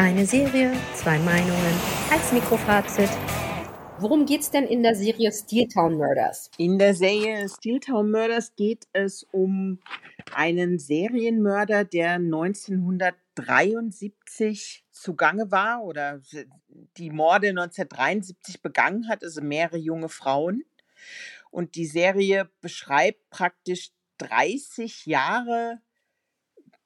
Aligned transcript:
Eine 0.00 0.24
Serie, 0.24 0.72
zwei 0.94 1.18
Meinungen, 1.18 1.74
als 2.10 2.32
Mikrofazit. 2.32 3.10
Worum 3.98 4.24
geht's 4.24 4.50
denn 4.50 4.64
in 4.64 4.82
der 4.82 4.94
Serie 4.94 5.30
Steel 5.30 5.68
Town 5.68 5.98
Murders? 5.98 6.50
In 6.56 6.78
der 6.78 6.94
Serie 6.94 7.46
Steel 7.50 7.80
Town 7.80 8.10
Murders 8.10 8.56
geht 8.56 8.88
es 8.94 9.24
um 9.30 9.78
einen 10.34 10.78
Serienmörder, 10.78 11.84
der 11.84 12.12
1973 12.12 14.86
zugange 14.90 15.50
war 15.50 15.84
oder 15.84 16.22
die 16.96 17.10
Morde 17.10 17.50
1973 17.50 18.62
begangen 18.62 19.06
hat, 19.06 19.22
also 19.22 19.42
mehrere 19.42 19.76
junge 19.76 20.08
Frauen. 20.08 20.64
Und 21.50 21.74
die 21.74 21.84
Serie 21.84 22.48
beschreibt 22.62 23.28
praktisch 23.28 23.90
30 24.16 25.04
Jahre 25.04 25.82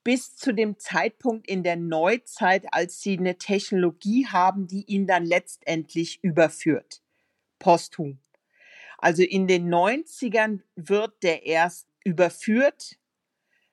bis 0.05 0.37
zu 0.37 0.53
dem 0.53 0.79
Zeitpunkt 0.79 1.49
in 1.49 1.63
der 1.63 1.77
Neuzeit, 1.77 2.67
als 2.73 3.01
sie 3.01 3.19
eine 3.19 3.39
Technologie 3.39 4.27
haben, 4.27 4.67
die 4.67 4.85
ihn 4.85 5.07
dann 5.07 5.25
letztendlich 5.25 6.23
überführt. 6.23 7.03
Posthum. 7.59 8.19
Also 8.99 9.23
in 9.23 9.47
den 9.47 9.69
90ern 9.69 10.61
wird 10.77 11.23
der 11.23 11.47
erst 11.47 11.89
überführt 12.05 12.99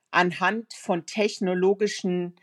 anhand 0.09 0.73
von 0.73 1.05
technologischen 1.05 2.35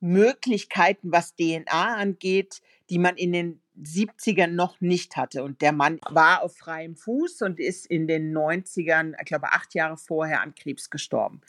Möglichkeiten, 0.00 1.12
was 1.12 1.34
DNA 1.36 1.96
angeht, 1.96 2.60
die 2.90 2.98
man 2.98 3.16
in 3.16 3.32
den 3.32 3.60
70ern 3.82 4.48
noch 4.48 4.80
nicht 4.80 5.16
hatte. 5.16 5.42
Und 5.42 5.60
der 5.60 5.72
Mann 5.72 6.00
war 6.08 6.42
auf 6.42 6.56
freiem 6.56 6.96
Fuß 6.96 7.42
und 7.42 7.58
ist 7.58 7.86
in 7.86 8.06
den 8.06 8.36
90ern, 8.36 9.14
ich 9.18 9.26
glaube 9.26 9.52
acht 9.52 9.74
Jahre 9.74 9.96
vorher, 9.96 10.40
an 10.42 10.54
Krebs 10.54 10.90
gestorben. 10.90 11.40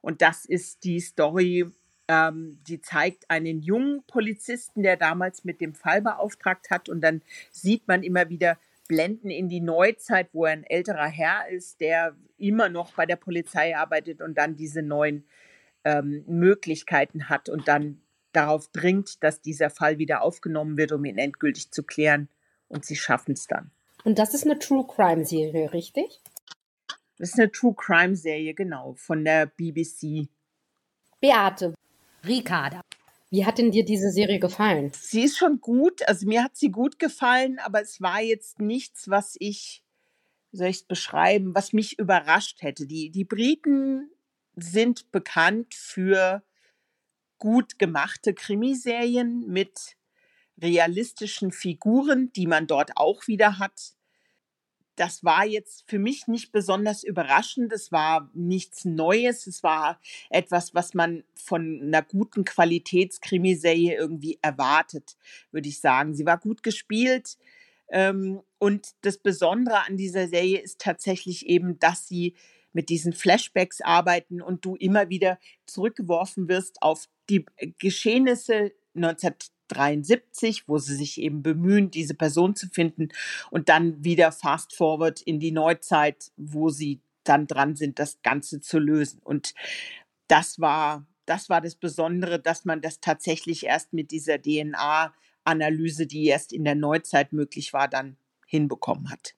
Und 0.00 0.22
das 0.22 0.44
ist 0.44 0.84
die 0.84 1.00
Story, 1.00 1.66
ähm, 2.08 2.58
die 2.66 2.80
zeigt 2.80 3.30
einen 3.30 3.62
jungen 3.62 4.02
Polizisten, 4.06 4.82
der 4.82 4.96
damals 4.96 5.44
mit 5.44 5.60
dem 5.60 5.74
Fall 5.74 6.02
beauftragt 6.02 6.70
hat. 6.70 6.88
Und 6.88 7.00
dann 7.00 7.22
sieht 7.50 7.88
man 7.88 8.02
immer 8.02 8.28
wieder 8.28 8.58
Blenden 8.88 9.30
in 9.30 9.48
die 9.48 9.60
Neuzeit, 9.60 10.28
wo 10.32 10.46
er 10.46 10.52
ein 10.52 10.64
älterer 10.64 11.06
Herr 11.06 11.48
ist, 11.48 11.80
der 11.80 12.16
immer 12.38 12.68
noch 12.68 12.92
bei 12.94 13.06
der 13.06 13.16
Polizei 13.16 13.76
arbeitet 13.76 14.20
und 14.20 14.36
dann 14.36 14.56
diese 14.56 14.82
neuen 14.82 15.24
ähm, 15.84 16.24
Möglichkeiten 16.26 17.28
hat 17.28 17.48
und 17.48 17.68
dann 17.68 18.02
darauf 18.32 18.68
dringt, 18.68 19.22
dass 19.22 19.40
dieser 19.40 19.70
Fall 19.70 19.98
wieder 19.98 20.22
aufgenommen 20.22 20.76
wird, 20.76 20.92
um 20.92 21.04
ihn 21.04 21.18
endgültig 21.18 21.70
zu 21.70 21.82
klären. 21.82 22.28
Und 22.68 22.84
sie 22.84 22.96
schaffen 22.96 23.32
es 23.32 23.46
dann. 23.46 23.70
Und 24.04 24.18
das 24.18 24.34
ist 24.34 24.44
eine 24.44 24.58
True 24.58 24.86
Crime 24.86 25.24
Serie, 25.24 25.72
richtig? 25.72 26.20
Das 27.18 27.30
ist 27.30 27.38
eine 27.38 27.50
True 27.50 27.74
Crime 27.76 28.16
Serie, 28.16 28.54
genau, 28.54 28.94
von 28.94 29.24
der 29.24 29.46
BBC. 29.46 30.28
Beate, 31.20 31.74
Ricarda, 32.26 32.80
wie 33.30 33.44
hat 33.44 33.58
denn 33.58 33.70
dir 33.70 33.84
diese 33.84 34.10
Serie 34.10 34.38
gefallen? 34.38 34.90
Sie 34.94 35.22
ist 35.22 35.36
schon 35.36 35.60
gut, 35.60 36.06
also 36.08 36.26
mir 36.26 36.42
hat 36.42 36.56
sie 36.56 36.70
gut 36.70 36.98
gefallen, 36.98 37.58
aber 37.58 37.82
es 37.82 38.00
war 38.00 38.20
jetzt 38.20 38.58
nichts, 38.60 39.10
was 39.10 39.36
ich, 39.38 39.84
wie 40.50 40.56
soll 40.56 40.68
ich 40.68 40.76
es 40.78 40.82
beschreiben, 40.84 41.54
was 41.54 41.72
mich 41.72 41.98
überrascht 41.98 42.62
hätte. 42.62 42.86
Die, 42.86 43.10
die 43.10 43.24
Briten 43.24 44.10
sind 44.56 45.12
bekannt 45.12 45.74
für 45.74 46.42
gut 47.40 47.80
gemachte 47.80 48.34
Krimiserien 48.34 49.48
mit 49.48 49.96
realistischen 50.62 51.50
Figuren, 51.50 52.32
die 52.32 52.46
man 52.46 52.68
dort 52.68 52.96
auch 52.96 53.26
wieder 53.26 53.58
hat. 53.58 53.94
Das 54.94 55.24
war 55.24 55.46
jetzt 55.46 55.84
für 55.88 55.98
mich 55.98 56.28
nicht 56.28 56.52
besonders 56.52 57.02
überraschend. 57.02 57.72
Es 57.72 57.90
war 57.90 58.30
nichts 58.34 58.84
Neues. 58.84 59.46
Es 59.46 59.62
war 59.62 59.98
etwas, 60.28 60.74
was 60.74 60.92
man 60.92 61.24
von 61.34 61.80
einer 61.82 62.02
guten 62.02 62.44
Qualitätskrimiserie 62.44 63.96
irgendwie 63.96 64.38
erwartet, 64.42 65.16
würde 65.50 65.70
ich 65.70 65.80
sagen. 65.80 66.14
Sie 66.14 66.26
war 66.26 66.38
gut 66.38 66.62
gespielt. 66.62 67.38
Ähm, 67.88 68.42
und 68.58 68.90
das 69.00 69.16
Besondere 69.16 69.86
an 69.86 69.96
dieser 69.96 70.28
Serie 70.28 70.60
ist 70.60 70.80
tatsächlich 70.80 71.46
eben, 71.46 71.78
dass 71.78 72.06
sie 72.06 72.34
mit 72.72 72.88
diesen 72.88 73.12
Flashbacks 73.12 73.80
arbeiten 73.80 74.40
und 74.40 74.64
du 74.64 74.76
immer 74.76 75.08
wieder 75.08 75.38
zurückgeworfen 75.66 76.48
wirst 76.48 76.82
auf 76.82 77.08
die 77.28 77.44
Geschehnisse 77.78 78.72
1973, 78.94 80.68
wo 80.68 80.78
sie 80.78 80.96
sich 80.96 81.20
eben 81.20 81.42
bemühen, 81.42 81.90
diese 81.90 82.14
Person 82.14 82.56
zu 82.56 82.68
finden 82.68 83.08
und 83.50 83.68
dann 83.68 84.04
wieder 84.04 84.32
fast 84.32 84.74
forward 84.74 85.20
in 85.22 85.40
die 85.40 85.52
Neuzeit, 85.52 86.32
wo 86.36 86.68
sie 86.70 87.00
dann 87.24 87.46
dran 87.46 87.76
sind, 87.76 87.98
das 87.98 88.22
Ganze 88.22 88.60
zu 88.60 88.78
lösen. 88.78 89.20
Und 89.22 89.54
das 90.28 90.60
war, 90.60 91.06
das 91.26 91.48
war 91.48 91.60
das 91.60 91.76
Besondere, 91.76 92.40
dass 92.40 92.64
man 92.64 92.80
das 92.80 93.00
tatsächlich 93.00 93.66
erst 93.66 93.92
mit 93.92 94.10
dieser 94.10 94.40
DNA-Analyse, 94.40 96.06
die 96.06 96.26
erst 96.26 96.52
in 96.52 96.64
der 96.64 96.74
Neuzeit 96.74 97.32
möglich 97.32 97.72
war, 97.72 97.88
dann 97.88 98.16
hinbekommen 98.46 99.10
hat. 99.10 99.34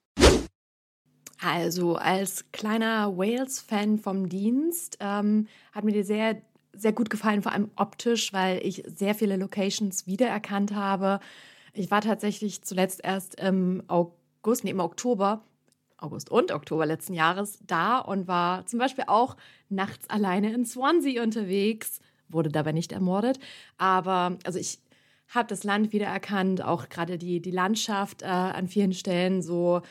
Also 1.43 1.95
als 1.97 2.45
kleiner 2.53 3.17
Wales-Fan 3.17 3.97
vom 3.97 4.29
Dienst 4.29 4.97
ähm, 5.01 5.47
hat 5.73 5.83
mir 5.83 5.91
die 5.91 6.03
sehr, 6.03 6.41
sehr 6.71 6.93
gut 6.93 7.09
gefallen, 7.09 7.41
vor 7.41 7.51
allem 7.51 7.69
optisch, 7.75 8.31
weil 8.31 8.65
ich 8.65 8.83
sehr 8.87 9.13
viele 9.13 9.35
Locations 9.35 10.07
wiedererkannt 10.07 10.73
habe. 10.73 11.19
Ich 11.73 11.91
war 11.91 11.99
tatsächlich 11.99 12.61
zuletzt 12.63 13.01
erst 13.03 13.35
im 13.41 13.83
August, 13.87 14.63
nee, 14.63 14.69
im 14.69 14.79
Oktober, 14.79 15.43
August 15.97 16.31
und 16.31 16.53
Oktober 16.53 16.85
letzten 16.85 17.13
Jahres 17.13 17.59
da 17.67 17.97
und 17.97 18.27
war 18.27 18.65
zum 18.65 18.79
Beispiel 18.79 19.05
auch 19.07 19.35
nachts 19.67 20.09
alleine 20.09 20.53
in 20.53 20.65
Swansea 20.65 21.21
unterwegs, 21.21 21.99
wurde 22.29 22.51
dabei 22.51 22.71
nicht 22.71 22.93
ermordet. 22.93 23.37
Aber 23.77 24.37
also 24.45 24.59
ich 24.59 24.79
habe 25.27 25.47
das 25.49 25.65
Land 25.65 25.91
wiedererkannt, 25.91 26.63
auch 26.63 26.87
gerade 26.87 27.17
die, 27.17 27.41
die 27.41 27.51
Landschaft 27.51 28.21
äh, 28.21 28.27
an 28.27 28.69
vielen 28.69 28.93
Stellen 28.93 29.41
so 29.41 29.81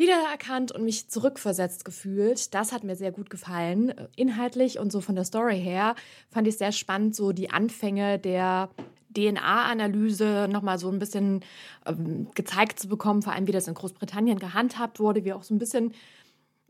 wiedererkannt 0.00 0.72
und 0.72 0.82
mich 0.82 1.08
zurückversetzt 1.08 1.84
gefühlt. 1.84 2.54
Das 2.54 2.72
hat 2.72 2.82
mir 2.82 2.96
sehr 2.96 3.12
gut 3.12 3.30
gefallen. 3.30 3.94
Inhaltlich 4.16 4.78
und 4.78 4.90
so 4.90 5.00
von 5.00 5.14
der 5.14 5.24
Story 5.24 5.60
her 5.60 5.94
fand 6.30 6.48
ich 6.48 6.56
sehr 6.56 6.72
spannend, 6.72 7.14
so 7.14 7.32
die 7.32 7.50
Anfänge 7.50 8.18
der 8.18 8.70
DNA-Analyse 9.14 10.48
nochmal 10.50 10.78
so 10.78 10.88
ein 10.90 10.98
bisschen 10.98 11.40
ähm, 11.84 12.28
gezeigt 12.34 12.80
zu 12.80 12.88
bekommen, 12.88 13.22
vor 13.22 13.34
allem 13.34 13.46
wie 13.46 13.52
das 13.52 13.68
in 13.68 13.74
Großbritannien 13.74 14.38
gehandhabt 14.38 15.00
wurde, 15.00 15.24
wie 15.24 15.32
auch 15.32 15.42
so 15.42 15.54
ein 15.54 15.58
bisschen 15.58 15.92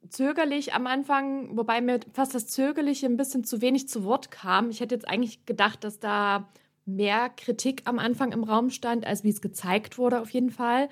zögerlich 0.09 0.75
am 0.75 0.87
Anfang, 0.87 1.57
wobei 1.57 1.81
mir 1.81 2.01
fast 2.13 2.35
das 2.35 2.49
Zögerliche 2.49 3.07
ein 3.07 3.17
bisschen 3.17 3.45
zu 3.45 3.61
wenig 3.61 3.89
zu 3.89 4.05
Wort 4.05 4.31
kam. 4.31 4.71
Ich 4.71 4.81
hätte 4.81 4.95
jetzt 4.95 5.09
eigentlich 5.09 5.47
gedacht, 5.47 5.85
dass 5.85 6.01
da 6.01 6.49
mehr 6.87 7.29
Kritik 7.29 7.83
am 7.85 7.99
Anfang 7.99 8.33
im 8.33 8.43
Raum 8.43 8.71
stand, 8.71 9.07
als 9.07 9.23
wie 9.23 9.31
es 9.31 9.41
gezeigt 9.41 9.99
wurde, 9.99 10.21
auf 10.21 10.31
jeden 10.31 10.51
Fall. 10.51 10.89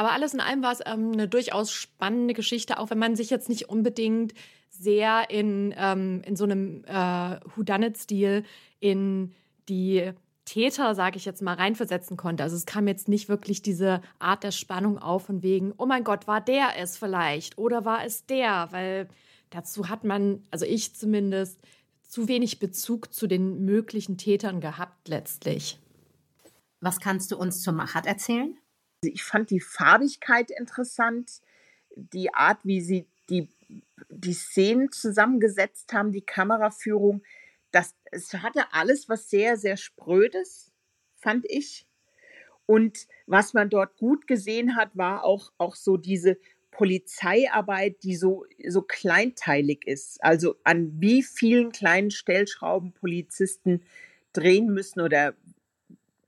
Aber 0.00 0.12
alles 0.12 0.32
in 0.32 0.40
allem 0.40 0.62
war 0.62 0.72
es 0.72 0.80
ähm, 0.86 1.12
eine 1.12 1.28
durchaus 1.28 1.70
spannende 1.70 2.32
Geschichte, 2.32 2.78
auch 2.78 2.88
wenn 2.88 2.96
man 2.96 3.16
sich 3.16 3.28
jetzt 3.28 3.50
nicht 3.50 3.68
unbedingt 3.68 4.32
sehr 4.70 5.28
in, 5.28 5.74
ähm, 5.76 6.22
in 6.24 6.36
so 6.36 6.44
einem 6.44 6.84
äh, 6.86 7.38
Whodunit-Stil 7.54 8.44
in 8.78 9.34
die 9.68 10.10
Täter, 10.46 10.94
sage 10.94 11.18
ich 11.18 11.26
jetzt 11.26 11.42
mal, 11.42 11.52
reinversetzen 11.52 12.16
konnte. 12.16 12.42
Also 12.42 12.56
es 12.56 12.64
kam 12.64 12.88
jetzt 12.88 13.08
nicht 13.08 13.28
wirklich 13.28 13.60
diese 13.60 14.00
Art 14.18 14.42
der 14.42 14.52
Spannung 14.52 14.96
auf 14.96 15.26
von 15.26 15.42
wegen, 15.42 15.74
oh 15.76 15.84
mein 15.84 16.02
Gott, 16.02 16.26
war 16.26 16.40
der 16.40 16.78
es 16.78 16.96
vielleicht 16.96 17.58
oder 17.58 17.84
war 17.84 18.02
es 18.02 18.24
der? 18.24 18.68
Weil 18.70 19.06
dazu 19.50 19.90
hat 19.90 20.04
man, 20.04 20.42
also 20.50 20.64
ich 20.64 20.94
zumindest, 20.94 21.60
zu 22.08 22.26
wenig 22.26 22.58
Bezug 22.58 23.12
zu 23.12 23.26
den 23.26 23.66
möglichen 23.66 24.16
Tätern 24.16 24.62
gehabt 24.62 25.08
letztlich. 25.08 25.78
Was 26.80 27.00
kannst 27.00 27.30
du 27.32 27.36
uns 27.36 27.60
zur 27.60 27.74
Machart 27.74 28.06
erzählen? 28.06 28.56
Ich 29.02 29.22
fand 29.24 29.50
die 29.50 29.60
Farbigkeit 29.60 30.50
interessant, 30.50 31.40
die 31.96 32.34
Art, 32.34 32.58
wie 32.64 32.80
sie 32.82 33.06
die, 33.30 33.48
die 34.08 34.34
Szenen 34.34 34.92
zusammengesetzt 34.92 35.92
haben, 35.92 36.12
die 36.12 36.20
Kameraführung. 36.20 37.22
Das, 37.70 37.94
es 38.10 38.34
hatte 38.34 38.72
alles 38.72 39.08
was 39.08 39.30
sehr, 39.30 39.56
sehr 39.56 39.76
Sprödes, 39.76 40.70
fand 41.16 41.46
ich. 41.48 41.86
Und 42.66 43.08
was 43.26 43.54
man 43.54 43.70
dort 43.70 43.96
gut 43.96 44.26
gesehen 44.26 44.76
hat, 44.76 44.90
war 44.94 45.24
auch, 45.24 45.50
auch 45.56 45.76
so 45.76 45.96
diese 45.96 46.38
Polizeiarbeit, 46.70 48.02
die 48.02 48.16
so, 48.16 48.44
so 48.68 48.82
kleinteilig 48.82 49.86
ist. 49.86 50.22
Also 50.22 50.56
an 50.62 50.92
wie 51.00 51.22
vielen 51.22 51.72
kleinen 51.72 52.10
Stellschrauben 52.10 52.92
Polizisten 52.92 53.82
drehen 54.32 54.72
müssen 54.72 55.00
oder 55.00 55.34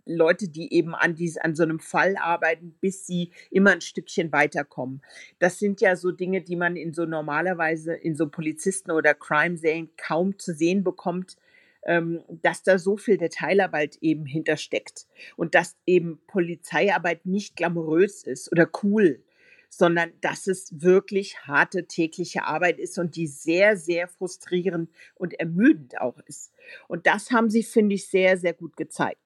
Leute, 0.04 0.48
die 0.48 0.72
eben 0.72 0.94
an, 0.94 1.14
dies, 1.14 1.38
an 1.38 1.54
so 1.54 1.62
einem 1.62 1.80
Fall 1.80 2.16
arbeiten, 2.16 2.74
bis 2.80 3.06
sie 3.06 3.30
immer 3.50 3.70
ein 3.70 3.80
Stückchen 3.80 4.32
weiterkommen. 4.32 5.02
Das 5.38 5.58
sind 5.58 5.80
ja 5.80 5.96
so 5.96 6.10
Dinge, 6.10 6.42
die 6.42 6.56
man 6.56 6.76
in 6.76 6.92
so 6.92 7.04
normalerweise 7.04 7.94
in 7.94 8.16
so 8.16 8.28
Polizisten- 8.28 8.90
oder 8.90 9.14
Crime-Serien 9.14 9.90
kaum 9.96 10.38
zu 10.38 10.52
sehen 10.54 10.82
bekommt, 10.82 11.36
ähm, 11.84 12.22
dass 12.28 12.62
da 12.62 12.78
so 12.78 12.96
viel 12.96 13.16
Detailarbeit 13.16 13.98
eben 14.00 14.24
hintersteckt 14.26 15.06
und 15.36 15.54
dass 15.54 15.76
eben 15.86 16.20
Polizeiarbeit 16.26 17.26
nicht 17.26 17.56
glamourös 17.56 18.22
ist 18.24 18.50
oder 18.52 18.68
cool, 18.82 19.22
sondern 19.68 20.12
dass 20.20 20.46
es 20.46 20.82
wirklich 20.82 21.38
harte 21.46 21.86
tägliche 21.86 22.44
Arbeit 22.44 22.78
ist 22.78 22.98
und 22.98 23.16
die 23.16 23.26
sehr, 23.26 23.76
sehr 23.76 24.06
frustrierend 24.06 24.90
und 25.14 25.34
ermüdend 25.40 26.00
auch 26.00 26.18
ist. 26.26 26.52
Und 26.88 27.06
das 27.06 27.30
haben 27.30 27.50
sie, 27.50 27.62
finde 27.62 27.94
ich, 27.94 28.08
sehr, 28.08 28.36
sehr 28.36 28.52
gut 28.52 28.76
gezeigt. 28.76 29.18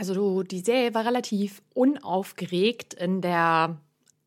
Also 0.00 0.42
die 0.42 0.60
Serie 0.60 0.94
war 0.94 1.04
relativ 1.04 1.60
unaufgeregt 1.74 2.94
in 2.94 3.20
der 3.20 3.76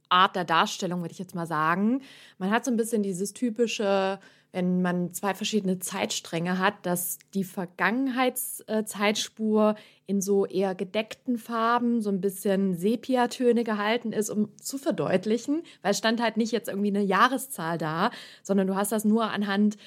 Art 0.08 0.36
der 0.36 0.46
Darstellung, 0.46 1.02
würde 1.02 1.14
ich 1.14 1.18
jetzt 1.18 1.34
mal 1.34 1.48
sagen. 1.48 2.04
Man 2.38 2.52
hat 2.52 2.64
so 2.64 2.70
ein 2.70 2.78
bisschen 2.78 3.02
dieses 3.02 3.34
typische, 3.34 4.20
wenn 4.52 4.84
man 4.84 5.14
zwei 5.14 5.34
verschiedene 5.34 5.80
Zeitstränge 5.80 6.60
hat, 6.60 6.86
dass 6.86 7.18
die 7.34 7.44
Vergangenheitszeitspur 7.44 9.74
in 10.06 10.22
so 10.22 10.46
eher 10.46 10.76
gedeckten 10.76 11.40
Farben, 11.40 12.04
so 12.04 12.12
ein 12.12 12.22
bisschen 12.22 12.76
Sepiatöne 12.76 13.64
gehalten 13.64 14.14
ist, 14.14 14.30
um 14.30 14.56
zu 14.60 14.78
verdeutlichen, 14.78 15.64
weil 15.82 15.94
es 15.94 15.98
stand 15.98 16.22
halt 16.22 16.38
nicht 16.38 16.52
jetzt 16.52 16.70
irgendwie 16.70 16.90
eine 16.90 17.02
Jahreszahl 17.02 17.80
da, 17.80 18.12
sondern 18.44 18.68
du 18.68 18.76
hast 18.76 18.92
das 18.92 19.06
nur 19.06 19.32
anhand 19.32 19.78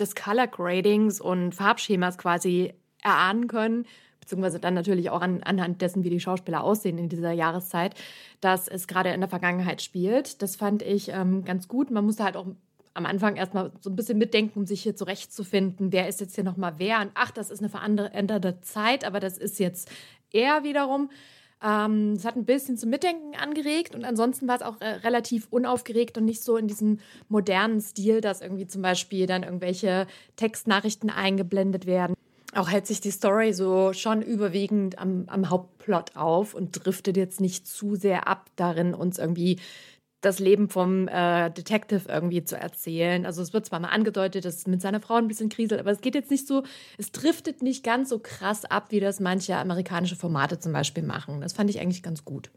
des 0.00 0.16
Color 0.16 0.48
Gradings 0.48 1.20
und 1.20 1.54
Farbschemas 1.54 2.18
quasi 2.18 2.74
erahnen 3.04 3.46
können, 3.46 3.86
beziehungsweise 4.28 4.60
dann 4.60 4.74
natürlich 4.74 5.08
auch 5.08 5.22
an, 5.22 5.42
anhand 5.42 5.80
dessen, 5.80 6.04
wie 6.04 6.10
die 6.10 6.20
Schauspieler 6.20 6.62
aussehen 6.62 6.98
in 6.98 7.08
dieser 7.08 7.32
Jahreszeit, 7.32 7.94
dass 8.42 8.68
es 8.68 8.86
gerade 8.86 9.10
in 9.10 9.20
der 9.20 9.30
Vergangenheit 9.30 9.80
spielt. 9.80 10.42
Das 10.42 10.54
fand 10.54 10.82
ich 10.82 11.08
ähm, 11.08 11.44
ganz 11.44 11.66
gut. 11.66 11.90
Man 11.90 12.04
musste 12.04 12.24
halt 12.24 12.36
auch 12.36 12.46
am 12.92 13.06
Anfang 13.06 13.36
erstmal 13.36 13.72
so 13.80 13.88
ein 13.88 13.96
bisschen 13.96 14.18
mitdenken, 14.18 14.58
um 14.58 14.66
sich 14.66 14.82
hier 14.82 14.94
zurechtzufinden, 14.94 15.92
wer 15.92 16.08
ist 16.08 16.20
jetzt 16.20 16.34
hier 16.34 16.44
nochmal 16.44 16.74
wer. 16.76 17.00
Und 17.00 17.10
ach, 17.14 17.30
das 17.30 17.50
ist 17.50 17.60
eine 17.60 17.70
veränderte 17.70 18.60
Zeit, 18.60 19.04
aber 19.04 19.18
das 19.18 19.38
ist 19.38 19.58
jetzt 19.58 19.90
er 20.30 20.62
wiederum. 20.62 21.10
Ähm, 21.64 22.12
es 22.12 22.24
hat 22.26 22.36
ein 22.36 22.44
bisschen 22.44 22.76
zum 22.76 22.90
Mitdenken 22.90 23.34
angeregt 23.34 23.94
und 23.94 24.04
ansonsten 24.04 24.46
war 24.46 24.56
es 24.56 24.62
auch 24.62 24.80
äh, 24.80 24.88
relativ 24.88 25.48
unaufgeregt 25.50 26.18
und 26.18 26.26
nicht 26.26 26.42
so 26.42 26.56
in 26.56 26.68
diesem 26.68 26.98
modernen 27.28 27.80
Stil, 27.80 28.20
dass 28.20 28.42
irgendwie 28.42 28.66
zum 28.66 28.82
Beispiel 28.82 29.26
dann 29.26 29.42
irgendwelche 29.42 30.06
Textnachrichten 30.36 31.08
eingeblendet 31.08 31.86
werden 31.86 32.14
auch 32.58 32.68
hält 32.68 32.86
sich 32.86 33.00
die 33.00 33.10
Story 33.10 33.52
so 33.52 33.92
schon 33.92 34.22
überwiegend 34.22 34.98
am, 34.98 35.24
am 35.28 35.48
Hauptplot 35.48 36.16
auf 36.16 36.54
und 36.54 36.84
driftet 36.84 37.16
jetzt 37.16 37.40
nicht 37.40 37.66
zu 37.66 37.94
sehr 37.94 38.26
ab 38.28 38.50
darin, 38.56 38.94
uns 38.94 39.18
irgendwie 39.18 39.58
das 40.20 40.40
Leben 40.40 40.68
vom 40.68 41.06
äh, 41.06 41.50
Detective 41.50 42.08
irgendwie 42.08 42.42
zu 42.42 42.56
erzählen. 42.56 43.24
Also 43.24 43.40
es 43.40 43.52
wird 43.52 43.66
zwar 43.66 43.78
mal 43.78 43.88
angedeutet, 43.88 44.44
dass 44.44 44.56
es 44.56 44.66
mit 44.66 44.82
seiner 44.82 45.00
Frau 45.00 45.14
ein 45.14 45.28
bisschen 45.28 45.48
kriselt, 45.48 45.80
aber 45.80 45.92
es 45.92 46.00
geht 46.00 46.16
jetzt 46.16 46.30
nicht 46.30 46.48
so, 46.48 46.64
es 46.96 47.12
driftet 47.12 47.62
nicht 47.62 47.84
ganz 47.84 48.08
so 48.08 48.18
krass 48.18 48.64
ab, 48.64 48.86
wie 48.90 48.98
das 48.98 49.20
manche 49.20 49.56
amerikanische 49.56 50.16
Formate 50.16 50.58
zum 50.58 50.72
Beispiel 50.72 51.04
machen. 51.04 51.40
Das 51.40 51.52
fand 51.52 51.70
ich 51.70 51.78
eigentlich 51.80 52.02
ganz 52.02 52.24
gut. 52.24 52.50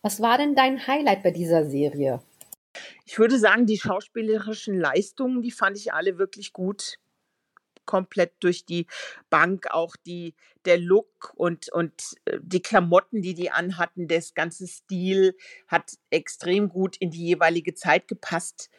Was 0.00 0.22
war 0.22 0.38
denn 0.38 0.54
dein 0.54 0.86
Highlight 0.86 1.22
bei 1.22 1.30
dieser 1.30 1.66
Serie? 1.66 2.20
Ich 3.04 3.18
würde 3.18 3.38
sagen, 3.38 3.66
die 3.66 3.78
schauspielerischen 3.78 4.78
Leistungen, 4.78 5.42
die 5.42 5.50
fand 5.50 5.76
ich 5.76 5.92
alle 5.92 6.16
wirklich 6.16 6.54
gut 6.54 6.98
komplett 7.88 8.34
durch 8.40 8.66
die 8.66 8.86
Bank, 9.30 9.66
auch 9.70 9.96
die, 9.96 10.34
der 10.66 10.78
Look 10.78 11.32
und, 11.34 11.72
und 11.72 11.94
äh, 12.26 12.38
die 12.40 12.60
Klamotten, 12.60 13.22
die 13.22 13.34
die 13.34 13.50
anhatten, 13.50 14.06
das 14.06 14.34
ganze 14.34 14.68
Stil 14.68 15.34
hat 15.66 15.94
extrem 16.10 16.68
gut 16.68 16.98
in 16.98 17.10
die 17.10 17.24
jeweilige 17.24 17.74
Zeit 17.74 18.06
gepasst. 18.06 18.70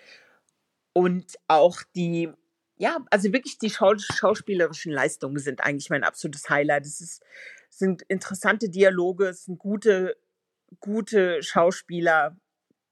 Und 0.93 1.37
auch 1.47 1.81
die, 1.95 2.31
ja, 2.77 3.03
also 3.09 3.33
wirklich 3.33 3.57
die 3.57 3.71
schauspielerischen 3.71 4.93
Leistungen 4.93 5.39
sind 5.39 5.61
eigentlich 5.61 5.89
mein 5.89 6.03
absolutes 6.03 6.49
Highlight. 6.49 6.85
Es 6.85 7.01
ist, 7.01 7.23
sind 7.69 8.03
interessante 8.03 8.69
Dialoge, 8.69 9.29
es 9.29 9.45
sind 9.45 9.57
gute, 9.57 10.17
gute 10.79 11.41
Schauspieler, 11.41 12.37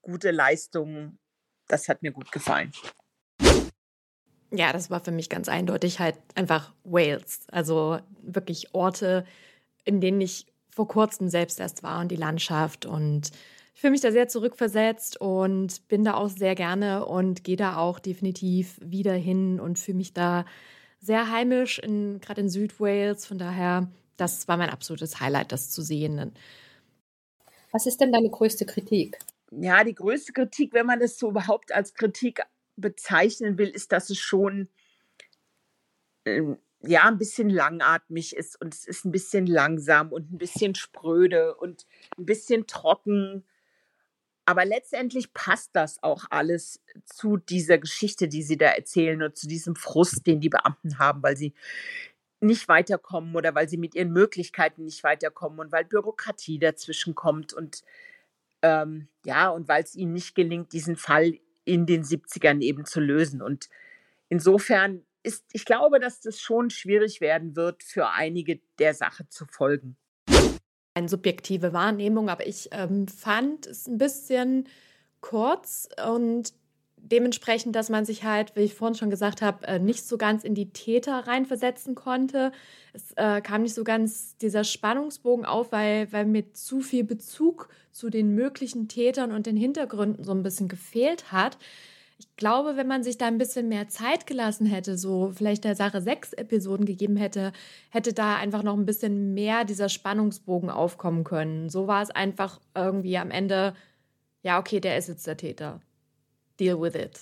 gute 0.02 0.32
Leistungen. 0.32 1.20
Das 1.68 1.88
hat 1.88 2.02
mir 2.02 2.10
gut 2.10 2.32
gefallen. 2.32 2.72
Ja, 4.50 4.72
das 4.72 4.90
war 4.90 5.00
für 5.00 5.10
mich 5.10 5.28
ganz 5.28 5.48
eindeutig 5.48 6.00
halt 6.00 6.16
einfach 6.34 6.72
Wales. 6.84 7.46
Also 7.50 7.98
wirklich 8.22 8.74
Orte, 8.74 9.24
in 9.84 10.00
denen 10.00 10.20
ich 10.20 10.46
vor 10.70 10.88
kurzem 10.88 11.28
selbst 11.28 11.60
erst 11.60 11.82
war 11.82 12.00
und 12.00 12.08
die 12.08 12.16
Landschaft. 12.16 12.86
Und 12.86 13.30
ich 13.74 13.80
fühle 13.80 13.90
mich 13.90 14.00
da 14.00 14.10
sehr 14.10 14.28
zurückversetzt 14.28 15.20
und 15.20 15.86
bin 15.88 16.02
da 16.02 16.14
auch 16.14 16.30
sehr 16.30 16.54
gerne 16.54 17.04
und 17.04 17.44
gehe 17.44 17.56
da 17.56 17.76
auch 17.76 17.98
definitiv 17.98 18.78
wieder 18.82 19.12
hin 19.12 19.60
und 19.60 19.78
fühle 19.78 19.98
mich 19.98 20.14
da 20.14 20.46
sehr 21.00 21.30
heimisch, 21.30 21.80
gerade 21.80 22.40
in 22.40 22.48
Südwales. 22.48 23.26
Von 23.26 23.38
daher, 23.38 23.88
das 24.16 24.48
war 24.48 24.56
mein 24.56 24.70
absolutes 24.70 25.20
Highlight, 25.20 25.52
das 25.52 25.70
zu 25.70 25.82
sehen. 25.82 26.32
Was 27.70 27.86
ist 27.86 28.00
denn 28.00 28.12
deine 28.12 28.30
größte 28.30 28.64
Kritik? 28.64 29.18
Ja, 29.50 29.84
die 29.84 29.94
größte 29.94 30.32
Kritik, 30.32 30.72
wenn 30.72 30.86
man 30.86 31.00
das 31.00 31.18
so 31.18 31.30
überhaupt 31.30 31.72
als 31.72 31.94
Kritik 31.94 32.42
bezeichnen 32.80 33.58
will, 33.58 33.68
ist, 33.68 33.92
dass 33.92 34.10
es 34.10 34.18
schon 34.18 34.68
ähm, 36.24 36.58
ja 36.80 37.04
ein 37.04 37.18
bisschen 37.18 37.50
langatmig 37.50 38.36
ist 38.36 38.60
und 38.60 38.74
es 38.74 38.86
ist 38.86 39.04
ein 39.04 39.12
bisschen 39.12 39.46
langsam 39.46 40.12
und 40.12 40.32
ein 40.32 40.38
bisschen 40.38 40.74
spröde 40.74 41.56
und 41.56 41.86
ein 42.16 42.26
bisschen 42.26 42.66
trocken. 42.66 43.44
Aber 44.44 44.64
letztendlich 44.64 45.34
passt 45.34 45.70
das 45.74 46.02
auch 46.02 46.24
alles 46.30 46.80
zu 47.04 47.36
dieser 47.36 47.78
Geschichte, 47.78 48.28
die 48.28 48.42
sie 48.42 48.56
da 48.56 48.68
erzählen 48.68 49.22
und 49.22 49.36
zu 49.36 49.46
diesem 49.46 49.76
Frust, 49.76 50.26
den 50.26 50.40
die 50.40 50.48
Beamten 50.48 50.98
haben, 50.98 51.22
weil 51.22 51.36
sie 51.36 51.52
nicht 52.40 52.68
weiterkommen 52.68 53.34
oder 53.34 53.54
weil 53.54 53.68
sie 53.68 53.76
mit 53.76 53.94
ihren 53.94 54.12
Möglichkeiten 54.12 54.84
nicht 54.84 55.02
weiterkommen 55.02 55.58
und 55.58 55.72
weil 55.72 55.84
Bürokratie 55.84 56.58
dazwischen 56.58 57.14
kommt 57.14 57.52
und 57.52 57.82
ähm, 58.62 59.08
ja, 59.24 59.48
und 59.50 59.68
weil 59.68 59.82
es 59.82 59.94
ihnen 59.94 60.12
nicht 60.12 60.34
gelingt, 60.34 60.72
diesen 60.72 60.96
Fall 60.96 61.38
in 61.68 61.86
den 61.86 62.02
70ern 62.02 62.62
eben 62.62 62.86
zu 62.86 63.00
lösen. 63.00 63.42
Und 63.42 63.68
insofern 64.28 65.04
ist, 65.22 65.44
ich 65.52 65.64
glaube, 65.64 66.00
dass 66.00 66.20
das 66.20 66.40
schon 66.40 66.70
schwierig 66.70 67.20
werden 67.20 67.56
wird, 67.56 67.82
für 67.82 68.10
einige 68.10 68.60
der 68.78 68.94
Sache 68.94 69.28
zu 69.28 69.44
folgen. 69.44 69.96
Eine 70.94 71.08
subjektive 71.08 71.72
Wahrnehmung, 71.72 72.30
aber 72.30 72.46
ich 72.46 72.70
ähm, 72.72 73.06
fand 73.06 73.66
es 73.66 73.86
ein 73.86 73.98
bisschen 73.98 74.66
kurz 75.20 75.88
und 76.04 76.52
dementsprechend, 77.02 77.74
dass 77.74 77.88
man 77.88 78.04
sich 78.04 78.24
halt, 78.24 78.54
wie 78.56 78.60
ich 78.60 78.74
vorhin 78.74 78.96
schon 78.96 79.10
gesagt 79.10 79.42
habe, 79.42 79.66
äh, 79.66 79.78
nicht 79.78 80.06
so 80.06 80.18
ganz 80.18 80.44
in 80.44 80.54
die 80.54 80.70
Täter 80.70 81.26
reinversetzen 81.26 81.94
konnte. 81.94 82.52
Es 82.92 83.12
äh, 83.16 83.40
kam 83.40 83.62
nicht 83.62 83.74
so 83.74 83.84
ganz 83.84 84.36
dieser 84.38 84.64
Spannungsbogen 84.64 85.44
auf, 85.44 85.72
weil, 85.72 86.12
weil 86.12 86.26
mir 86.26 86.52
zu 86.52 86.80
viel 86.80 87.04
Bezug 87.04 87.68
zu 87.92 88.10
den 88.10 88.34
möglichen 88.34 88.88
Tätern 88.88 89.32
und 89.32 89.46
den 89.46 89.56
Hintergründen 89.56 90.24
so 90.24 90.32
ein 90.32 90.42
bisschen 90.42 90.68
gefehlt 90.68 91.32
hat. 91.32 91.58
Ich 92.18 92.34
glaube, 92.36 92.76
wenn 92.76 92.88
man 92.88 93.04
sich 93.04 93.16
da 93.16 93.26
ein 93.26 93.38
bisschen 93.38 93.68
mehr 93.68 93.88
Zeit 93.88 94.26
gelassen 94.26 94.66
hätte, 94.66 94.98
so 94.98 95.30
vielleicht 95.34 95.64
der 95.64 95.76
Sache 95.76 96.00
sechs 96.02 96.32
Episoden 96.32 96.84
gegeben 96.84 97.16
hätte, 97.16 97.52
hätte 97.90 98.12
da 98.12 98.36
einfach 98.36 98.64
noch 98.64 98.76
ein 98.76 98.86
bisschen 98.86 99.34
mehr 99.34 99.64
dieser 99.64 99.88
Spannungsbogen 99.88 100.70
aufkommen 100.70 101.22
können. 101.22 101.68
So 101.70 101.86
war 101.86 102.02
es 102.02 102.10
einfach 102.10 102.60
irgendwie 102.74 103.18
am 103.18 103.30
Ende, 103.30 103.74
ja, 104.42 104.58
okay, 104.58 104.80
der 104.80 104.98
ist 104.98 105.08
jetzt 105.08 105.26
der 105.28 105.36
Täter 105.36 105.80
deal 106.58 106.80
with 106.80 106.94
it. 106.94 107.20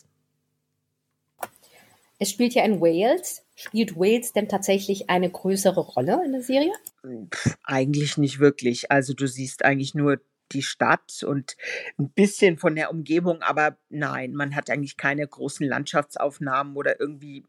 Es 2.18 2.30
spielt 2.30 2.54
ja 2.54 2.64
in 2.64 2.80
Wales. 2.80 3.44
Spielt 3.54 3.96
Wales 3.96 4.32
denn 4.32 4.48
tatsächlich 4.48 5.10
eine 5.10 5.30
größere 5.30 5.80
Rolle 5.80 6.22
in 6.24 6.32
der 6.32 6.42
Serie? 6.42 6.72
Pff, 7.04 7.56
eigentlich 7.62 8.16
nicht 8.16 8.38
wirklich. 8.38 8.90
Also 8.90 9.14
du 9.14 9.26
siehst 9.26 9.64
eigentlich 9.64 9.94
nur 9.94 10.20
die 10.52 10.62
Stadt 10.62 11.22
und 11.26 11.56
ein 11.98 12.10
bisschen 12.10 12.58
von 12.58 12.76
der 12.76 12.90
Umgebung, 12.90 13.42
aber 13.42 13.78
nein, 13.88 14.32
man 14.32 14.54
hat 14.54 14.70
eigentlich 14.70 14.96
keine 14.96 15.26
großen 15.26 15.66
Landschaftsaufnahmen 15.66 16.76
oder 16.76 17.00
irgendwie 17.00 17.44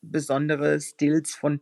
besondere 0.00 0.80
Stills 0.80 1.34
von, 1.34 1.60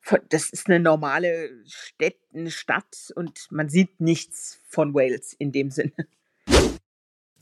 von 0.00 0.18
das 0.30 0.50
ist 0.50 0.68
eine 0.68 0.80
normale 0.80 1.50
Stadt, 1.66 2.16
eine 2.34 2.50
Stadt 2.50 3.12
und 3.14 3.46
man 3.50 3.68
sieht 3.68 4.00
nichts 4.00 4.60
von 4.66 4.92
Wales 4.94 5.34
in 5.34 5.52
dem 5.52 5.70
Sinne. 5.70 5.92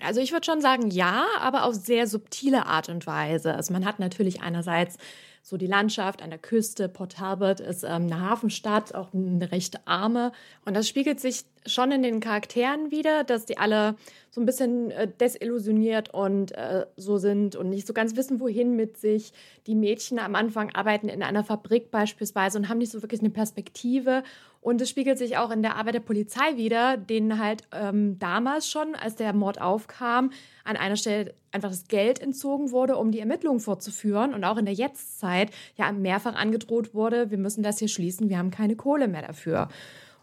Also 0.07 0.21
ich 0.21 0.33
würde 0.33 0.47
schon 0.47 0.61
sagen, 0.61 0.91
ja, 0.91 1.27
aber 1.41 1.65
auf 1.65 1.75
sehr 1.75 2.07
subtile 2.07 2.67
Art 2.67 2.89
und 2.89 3.07
Weise. 3.07 3.55
Also 3.55 3.73
man 3.73 3.85
hat 3.85 3.99
natürlich 3.99 4.41
einerseits 4.41 4.99
so 5.47 5.57
die 5.57 5.69
Landschaft 5.69 6.23
an 6.23 6.31
der 6.31 6.41
Küste. 6.41 6.89
Port 6.89 7.13
Talbot 7.13 7.61
ist 7.61 7.85
ähm, 7.85 8.11
eine 8.11 8.21
Hafenstadt, 8.21 8.97
auch 8.97 9.15
eine 9.15 9.53
recht 9.53 9.79
arme. 9.87 10.33
Und 10.65 10.75
das 10.75 10.89
spiegelt 10.89 11.21
sich 11.21 11.45
schon 11.65 11.93
in 11.93 12.03
den 12.03 12.19
Charakteren 12.19 12.91
wieder, 12.91 13.23
dass 13.23 13.47
die 13.47 13.57
alle 13.57 13.95
so 14.33 14.41
ein 14.41 14.45
bisschen 14.47 14.91
äh, 14.91 15.07
desillusioniert 15.07 16.13
und 16.13 16.51
äh, 16.51 16.87
so 16.97 17.19
sind 17.19 17.55
und 17.55 17.71
nicht 17.71 17.87
so 17.87 17.93
ganz 17.93 18.17
wissen, 18.17 18.41
wohin 18.41 18.75
mit 18.75 18.97
sich. 18.97 19.33
Die 19.69 19.77
Mädchen 19.77 20.19
am 20.19 20.35
Anfang 20.35 20.75
arbeiten 20.75 21.09
in 21.09 21.23
einer 21.23 21.45
Fabrik 21.45 21.93
beispielsweise 21.93 22.59
und 22.59 22.69
haben 22.69 22.79
nicht 22.79 22.91
so 22.91 23.01
wirklich 23.03 23.21
eine 23.21 23.31
Perspektive. 23.31 24.25
Und 24.61 24.81
es 24.81 24.91
spiegelt 24.91 25.17
sich 25.17 25.37
auch 25.37 25.53
in 25.53 25.63
der 25.63 25.77
Arbeit 25.77 25.95
der 25.95 26.01
Polizei 26.01 26.57
wieder, 26.57 26.97
denen 26.97 27.39
halt 27.39 27.63
ähm, 27.71 28.19
damals 28.19 28.69
schon, 28.69 28.97
als 28.97 29.15
der 29.15 29.33
Mord 29.33 29.61
aufkam, 29.61 30.33
an 30.65 30.77
einer 30.77 30.97
Stelle 30.97 31.35
einfach 31.57 31.71
das 31.71 31.89
Geld 31.89 32.21
entzogen 32.21 32.71
wurde, 32.71 32.97
um 32.97 33.11
die 33.11 33.21
Ermittlungen 33.21 33.61
fortzuführen 33.61 34.35
und 34.35 34.45
auch 34.45 34.59
in 34.59 34.65
der 34.67 34.75
Jetztzeit 34.75 35.51
ja 35.77 35.91
mehrfach 35.91 36.35
angedroht 36.35 36.95
wurde, 36.95 37.31
wir 37.31 37.39
müssen 37.39 37.63
das 37.63 37.79
hier 37.79 37.89
schließen, 37.89 38.29
wir 38.29 38.39
haben 38.39 38.51
keine 38.51 38.77
Kohle 38.77 39.09
mehr 39.09 39.23
dafür. 39.23 39.69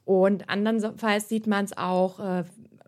Und 0.06 0.50
andernfalls 0.50 1.30
sieht 1.30 1.48
man 1.48 1.66
es 1.66 1.78
auch, 1.78 2.20
äh, 2.20 2.44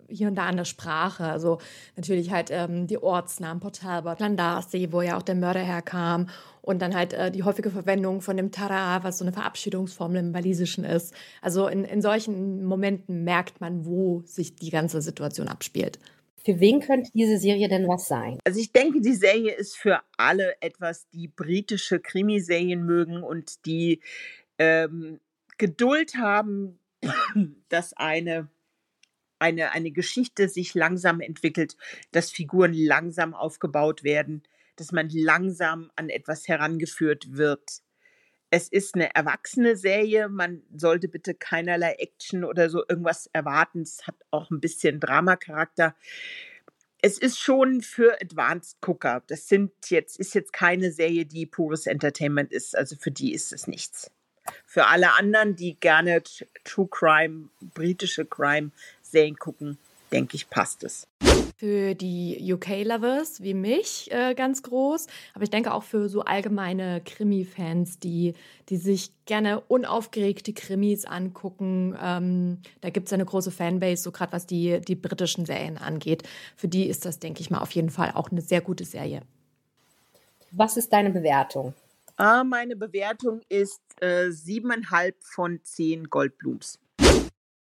hier 0.07 0.27
und 0.27 0.35
da 0.35 0.45
an 0.45 0.57
der 0.57 0.65
Sprache. 0.65 1.25
Also 1.25 1.59
natürlich 1.95 2.31
halt 2.31 2.49
ähm, 2.51 2.87
die 2.87 3.01
Ortsnamen, 3.01 3.59
Port 3.59 3.79
Talbot, 3.81 4.19
Landasi, 4.19 4.89
wo 4.91 5.01
ja 5.01 5.17
auch 5.17 5.21
der 5.21 5.35
Mörder 5.35 5.61
herkam. 5.61 6.27
Und 6.61 6.81
dann 6.81 6.95
halt 6.95 7.13
äh, 7.13 7.31
die 7.31 7.43
häufige 7.43 7.69
Verwendung 7.69 8.21
von 8.21 8.37
dem 8.37 8.51
Tara, 8.51 9.03
was 9.03 9.19
so 9.19 9.25
eine 9.25 9.33
Verabschiedungsformel 9.33 10.19
im 10.19 10.33
Walisischen 10.33 10.83
ist. 10.83 11.13
Also 11.41 11.67
in, 11.67 11.83
in 11.83 12.01
solchen 12.01 12.65
Momenten 12.65 13.23
merkt 13.23 13.61
man, 13.61 13.85
wo 13.85 14.23
sich 14.25 14.55
die 14.55 14.71
ganze 14.71 15.01
Situation 15.01 15.47
abspielt. 15.47 15.99
Für 16.45 16.59
wen 16.59 16.79
könnte 16.79 17.09
diese 17.13 17.39
Serie 17.39 17.67
denn 17.67 17.87
was 17.87 18.07
sein? 18.07 18.37
Also 18.43 18.59
ich 18.59 18.71
denke, 18.71 19.01
die 19.01 19.15
Serie 19.15 19.53
ist 19.53 19.75
für 19.75 20.01
alle 20.15 20.61
etwas, 20.61 21.09
die 21.09 21.27
britische 21.27 21.99
Krimiserien 21.99 22.85
mögen 22.85 23.23
und 23.23 23.65
die 23.65 23.99
ähm, 24.59 25.19
Geduld 25.57 26.15
haben, 26.17 26.79
dass 27.69 27.93
eine 27.93 28.47
eine, 29.37 29.71
eine 29.71 29.91
Geschichte 29.91 30.47
sich 30.47 30.73
langsam 30.75 31.19
entwickelt, 31.19 31.75
dass 32.11 32.31
Figuren 32.31 32.73
langsam 32.73 33.33
aufgebaut 33.33 34.03
werden, 34.03 34.43
dass 34.75 34.91
man 34.91 35.09
langsam 35.09 35.91
an 35.95 36.09
etwas 36.09 36.47
herangeführt 36.47 37.35
wird. 37.37 37.81
Es 38.51 38.69
ist 38.69 38.95
eine 38.95 39.13
erwachsene 39.15 39.75
Serie, 39.75 40.29
man 40.29 40.61
sollte 40.75 41.07
bitte 41.07 41.33
keinerlei 41.33 41.93
Action 41.93 42.43
oder 42.43 42.69
so 42.69 42.83
irgendwas 42.87 43.27
erwarten. 43.33 43.81
Es 43.81 44.07
hat 44.07 44.15
auch 44.31 44.49
ein 44.49 44.61
bisschen 44.61 44.99
Dramacharakter. 44.99 45.95
Es 47.01 47.17
ist 47.17 47.39
schon 47.39 47.81
für 47.81 48.19
Advanced 48.21 48.81
Gucker. 48.81 49.23
Das 49.27 49.47
sind 49.47 49.71
jetzt, 49.89 50.19
ist 50.19 50.33
jetzt 50.33 50.53
keine 50.53 50.91
Serie, 50.91 51.25
die 51.25 51.45
pures 51.45 51.85
Entertainment 51.85 52.51
ist. 52.51 52.77
Also 52.77 52.95
für 52.95 53.11
die 53.11 53.33
ist 53.33 53.51
es 53.51 53.67
nichts. 53.67 54.11
Für 54.65 54.87
alle 54.87 55.13
anderen, 55.13 55.55
die 55.55 55.79
gerne 55.79 56.21
True 56.63 56.87
Crime, 56.89 57.49
britische 57.73 58.25
Crime 58.25 58.71
Serien 59.01 59.37
gucken, 59.37 59.77
denke 60.11 60.35
ich, 60.35 60.49
passt 60.49 60.83
es. 60.83 61.07
Für 61.57 61.95
die 61.95 62.53
UK-Lovers 62.53 63.41
wie 63.41 63.53
mich 63.53 64.11
äh, 64.11 64.33
ganz 64.35 64.61
groß, 64.61 65.07
aber 65.33 65.43
ich 65.43 65.49
denke 65.49 65.73
auch 65.73 65.83
für 65.83 66.09
so 66.09 66.21
allgemeine 66.21 67.01
Krimi-Fans, 67.03 67.99
die, 67.99 68.33
die 68.69 68.77
sich 68.77 69.11
gerne 69.25 69.61
unaufgeregte 69.61 70.53
Krimis 70.53 71.05
angucken. 71.05 71.97
Ähm, 72.01 72.59
da 72.81 72.89
gibt 72.89 73.07
es 73.07 73.13
eine 73.13 73.25
große 73.25 73.51
Fanbase, 73.51 74.03
so 74.03 74.11
gerade 74.11 74.33
was 74.33 74.45
die, 74.45 74.81
die 74.81 74.95
britischen 74.95 75.45
Serien 75.45 75.77
angeht. 75.77 76.23
Für 76.57 76.67
die 76.67 76.87
ist 76.87 77.05
das, 77.05 77.19
denke 77.19 77.41
ich 77.41 77.49
mal, 77.49 77.59
auf 77.59 77.71
jeden 77.71 77.89
Fall 77.89 78.11
auch 78.13 78.31
eine 78.31 78.41
sehr 78.41 78.61
gute 78.61 78.83
Serie. 78.85 79.21
Was 80.51 80.77
ist 80.77 80.91
deine 80.91 81.09
Bewertung? 81.09 81.73
Ah, 82.17 82.43
meine 82.43 82.75
Bewertung 82.75 83.41
ist 83.49 83.81
äh, 83.99 84.27
7,5 84.27 85.13
von 85.19 85.59
10 85.63 86.09
Goldblums 86.09 86.79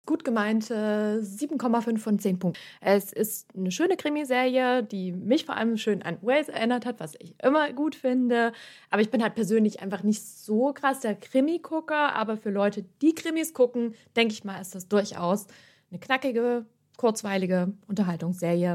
gut 0.10 0.26
gemeinte 0.26 1.22
7,5 1.24 2.00
von 2.00 2.18
10 2.18 2.40
Punkten. 2.40 2.60
Es 2.82 3.14
ist 3.14 3.48
eine 3.56 3.70
schöne 3.70 3.96
Krimiserie, 3.96 4.82
die 4.82 5.12
mich 5.12 5.46
vor 5.46 5.56
allem 5.56 5.78
schön 5.78 6.02
an 6.02 6.18
Wales 6.24 6.50
erinnert 6.50 6.88
hat, 6.88 7.00
was 7.00 7.14
ich 7.20 7.36
immer 7.44 7.72
gut 7.74 7.94
finde. 7.94 8.52
Aber 8.90 9.04
ich 9.04 9.12
bin 9.12 9.22
halt 9.22 9.36
persönlich 9.36 9.82
einfach 9.82 10.02
nicht 10.02 10.24
so 10.26 10.74
krass 10.74 11.02
der 11.02 11.14
Krimi-Gucker. 11.14 12.16
Aber 12.16 12.38
für 12.38 12.50
Leute, 12.50 12.86
die 13.04 13.14
Krimis 13.14 13.54
gucken, 13.54 13.94
denke 14.16 14.34
ich 14.34 14.44
mal, 14.44 14.60
ist 14.60 14.74
das 14.74 14.88
durchaus 14.88 15.46
eine 15.92 16.00
knackige, 16.00 16.66
kurzweilige 16.98 17.72
Unterhaltungsserie. 17.88 18.68